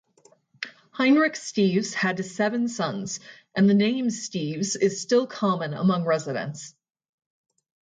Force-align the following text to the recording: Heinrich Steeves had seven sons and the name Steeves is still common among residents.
Heinrich 0.93 1.35
Steeves 1.35 1.93
had 1.93 2.25
seven 2.25 2.67
sons 2.67 3.19
and 3.55 3.69
the 3.69 3.75
name 3.75 4.07
Steeves 4.07 4.75
is 4.75 4.99
still 4.99 5.27
common 5.27 5.75
among 5.75 6.05
residents. 6.05 6.73